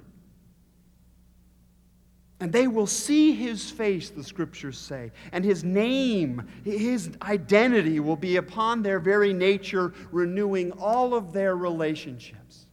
And 2.42 2.54
they 2.54 2.68
will 2.68 2.88
see 2.88 3.34
his 3.34 3.70
face, 3.70 4.10
the 4.10 4.24
scriptures 4.24 4.78
say, 4.78 5.12
and 5.34 5.44
his 5.44 5.66
name, 5.66 6.48
his 6.64 7.12
identity 7.22 8.00
will 8.00 8.16
be 8.16 8.38
upon 8.38 8.82
their 8.82 9.00
very 9.00 9.34
nature, 9.34 9.94
renewing 10.12 10.72
all 10.74 11.14
of 11.14 11.34
their 11.34 11.58
relationships. 11.58 12.66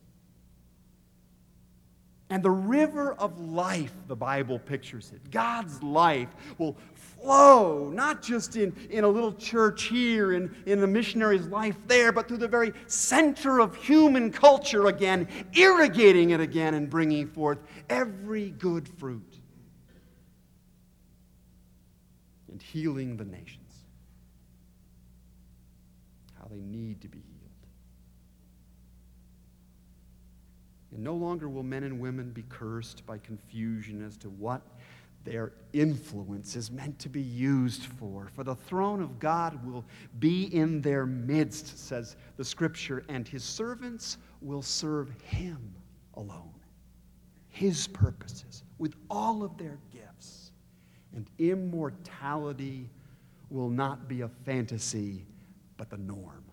And 2.30 2.42
the 2.42 2.50
river 2.50 3.14
of 3.14 3.40
life, 3.40 3.92
the 4.08 4.16
Bible 4.16 4.58
pictures 4.58 5.12
it, 5.14 5.30
God's 5.30 5.80
life 5.82 6.28
will 6.58 6.76
flow, 6.94 7.90
not 7.90 8.22
just 8.22 8.56
in, 8.56 8.74
in 8.90 9.02
a 9.04 9.08
little 9.08 9.32
church 9.32 9.84
here, 9.84 10.32
in, 10.32 10.54
in 10.66 10.80
the 10.80 10.88
missionary's 10.88 11.46
life 11.46 11.76
there, 11.86 12.12
but 12.12 12.28
through 12.28 12.38
the 12.38 12.48
very 12.48 12.72
center 12.86 13.60
of 13.60 13.76
human 13.76 14.30
culture 14.30 14.86
again, 14.86 15.26
irrigating 15.54 16.30
it 16.30 16.40
again 16.40 16.74
and 16.74 16.90
bringing 16.90 17.28
forth 17.28 17.58
every 17.88 18.50
good 18.50 18.88
fruit. 18.88 19.36
and 22.56 22.62
healing 22.76 23.16
the 23.16 23.24
nations. 23.24 23.86
How 26.38 26.46
they 26.50 26.60
need 26.60 27.00
to 27.00 27.08
be 27.08 27.16
healed. 27.16 27.50
And 30.92 31.02
no 31.02 31.14
longer 31.14 31.48
will 31.48 31.62
men 31.62 31.84
and 31.84 31.98
women 31.98 32.32
be 32.32 32.44
cursed 32.50 33.06
by 33.06 33.16
confusion 33.16 34.04
as 34.04 34.18
to 34.18 34.28
what 34.28 34.60
their 35.24 35.52
influence 35.72 36.54
is 36.54 36.70
meant 36.70 36.98
to 36.98 37.08
be 37.08 37.22
used 37.22 37.86
for. 37.86 38.28
For 38.34 38.44
the 38.44 38.54
throne 38.54 39.00
of 39.00 39.18
God 39.18 39.64
will 39.66 39.86
be 40.18 40.54
in 40.54 40.82
their 40.82 41.06
midst, 41.06 41.78
says 41.78 42.16
the 42.36 42.44
scripture, 42.44 43.04
and 43.08 43.26
his 43.26 43.42
servants 43.42 44.18
will 44.42 44.62
serve 44.62 45.10
him 45.22 45.74
alone, 46.12 46.52
his 47.48 47.86
purposes, 47.86 48.64
with 48.76 48.94
all 49.08 49.42
of 49.42 49.56
their 49.56 49.78
gifts 49.90 50.45
and 51.16 51.26
immortality 51.38 52.90
will 53.48 53.70
not 53.70 54.06
be 54.06 54.20
a 54.20 54.28
fantasy, 54.44 55.24
but 55.78 55.88
the 55.90 55.96
norm. 55.96 56.44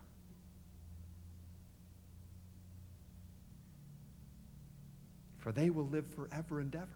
For 5.38 5.52
they 5.52 5.68
will 5.68 5.86
live 5.86 6.06
forever 6.14 6.60
and 6.60 6.74
ever, 6.74 6.88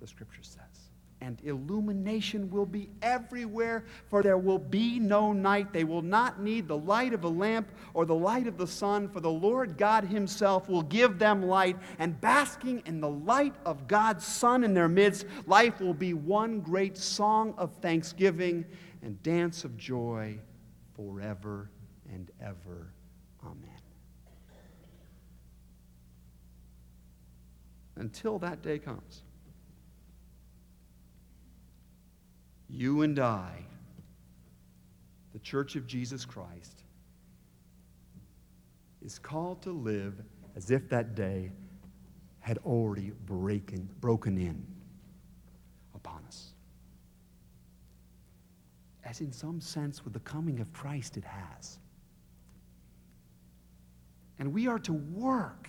the 0.00 0.06
scripture 0.06 0.42
says. 0.42 0.81
And 1.22 1.38
illumination 1.44 2.50
will 2.50 2.66
be 2.66 2.90
everywhere, 3.00 3.84
for 4.08 4.24
there 4.24 4.38
will 4.38 4.58
be 4.58 4.98
no 4.98 5.32
night. 5.32 5.72
They 5.72 5.84
will 5.84 6.02
not 6.02 6.42
need 6.42 6.66
the 6.66 6.76
light 6.76 7.14
of 7.14 7.22
a 7.22 7.28
lamp 7.28 7.70
or 7.94 8.04
the 8.04 8.14
light 8.14 8.48
of 8.48 8.58
the 8.58 8.66
sun, 8.66 9.08
for 9.08 9.20
the 9.20 9.30
Lord 9.30 9.78
God 9.78 10.02
Himself 10.02 10.68
will 10.68 10.82
give 10.82 11.20
them 11.20 11.46
light. 11.46 11.76
And 12.00 12.20
basking 12.20 12.82
in 12.86 13.00
the 13.00 13.08
light 13.08 13.54
of 13.64 13.86
God's 13.86 14.26
Son 14.26 14.64
in 14.64 14.74
their 14.74 14.88
midst, 14.88 15.26
life 15.46 15.80
will 15.80 15.94
be 15.94 16.12
one 16.12 16.58
great 16.58 16.98
song 16.98 17.54
of 17.56 17.72
thanksgiving 17.76 18.64
and 19.00 19.22
dance 19.22 19.62
of 19.62 19.76
joy 19.76 20.36
forever 20.96 21.70
and 22.12 22.32
ever. 22.40 22.92
Amen. 23.44 23.70
Until 27.94 28.40
that 28.40 28.60
day 28.62 28.80
comes. 28.80 29.22
You 32.72 33.02
and 33.02 33.18
I 33.18 33.64
the 35.32 35.38
Church 35.38 35.76
of 35.76 35.86
Jesus 35.86 36.24
Christ, 36.24 36.82
is 39.04 39.18
called 39.18 39.62
to 39.62 39.72
live 39.72 40.14
as 40.56 40.70
if 40.70 40.88
that 40.90 41.14
day 41.14 41.50
had 42.40 42.58
already 42.58 43.12
breaking, 43.26 43.88
broken 44.00 44.36
in 44.36 44.64
upon 45.94 46.22
us. 46.26 46.52
As 49.04 49.20
in 49.20 49.32
some 49.32 49.60
sense, 49.60 50.04
with 50.04 50.12
the 50.12 50.20
coming 50.20 50.60
of 50.60 50.72
Christ, 50.72 51.16
it 51.16 51.24
has. 51.24 51.78
And 54.38 54.52
we 54.52 54.66
are 54.66 54.78
to 54.80 54.92
work 54.92 55.68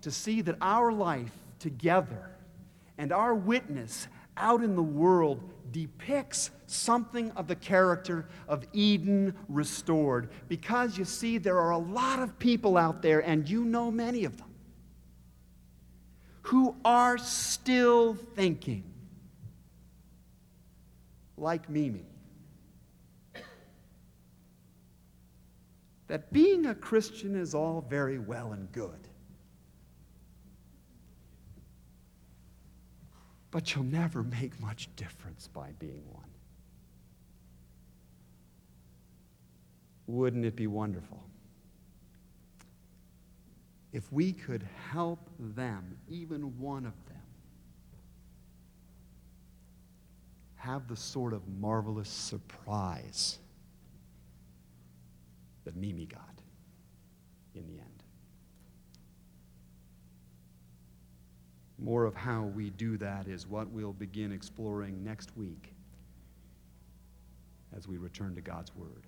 to 0.00 0.10
see 0.10 0.40
that 0.42 0.56
our 0.60 0.92
life 0.92 1.32
together 1.58 2.30
and 2.98 3.12
our 3.12 3.34
witness 3.34 4.08
out 4.36 4.62
in 4.62 4.74
the 4.74 4.82
world 4.82 5.42
depicts 5.70 6.50
something 6.66 7.30
of 7.32 7.48
the 7.48 7.56
character 7.56 8.26
of 8.48 8.64
Eden 8.72 9.34
restored. 9.48 10.30
Because 10.48 10.96
you 10.96 11.04
see, 11.04 11.38
there 11.38 11.58
are 11.58 11.72
a 11.72 11.78
lot 11.78 12.20
of 12.20 12.38
people 12.38 12.76
out 12.76 13.02
there, 13.02 13.20
and 13.20 13.48
you 13.48 13.64
know 13.64 13.90
many 13.90 14.24
of 14.24 14.36
them, 14.36 14.54
who 16.42 16.76
are 16.84 17.18
still 17.18 18.14
thinking 18.14 18.84
like 21.36 21.68
Mimi. 21.68 22.06
That 26.06 26.32
being 26.32 26.66
a 26.66 26.74
Christian 26.74 27.34
is 27.34 27.54
all 27.54 27.84
very 27.88 28.18
well 28.18 28.52
and 28.52 28.70
good. 28.72 29.08
But 33.54 33.72
you'll 33.72 33.84
never 33.84 34.24
make 34.24 34.58
much 34.58 34.88
difference 34.96 35.46
by 35.46 35.70
being 35.78 36.02
one. 36.10 36.24
Wouldn't 40.08 40.44
it 40.44 40.56
be 40.56 40.66
wonderful 40.66 41.22
if 43.92 44.12
we 44.12 44.32
could 44.32 44.66
help 44.90 45.30
them, 45.38 45.96
even 46.08 46.58
one 46.58 46.84
of 46.84 46.94
them, 47.06 47.22
have 50.56 50.88
the 50.88 50.96
sort 50.96 51.32
of 51.32 51.46
marvelous 51.46 52.08
surprise 52.08 53.38
that 55.64 55.76
Mimi 55.76 56.06
got 56.06 56.40
in 57.54 57.64
the 57.68 57.74
end? 57.74 58.02
More 61.78 62.04
of 62.04 62.14
how 62.14 62.44
we 62.44 62.70
do 62.70 62.96
that 62.98 63.26
is 63.26 63.46
what 63.46 63.68
we'll 63.70 63.92
begin 63.92 64.32
exploring 64.32 65.02
next 65.04 65.36
week 65.36 65.74
as 67.76 67.88
we 67.88 67.96
return 67.96 68.34
to 68.36 68.40
God's 68.40 68.74
Word. 68.76 69.06